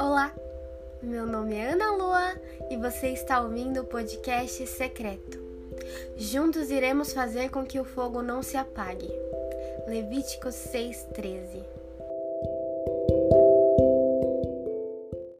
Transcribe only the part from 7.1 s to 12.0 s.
fazer com que o fogo não se apague. Levítico 6,13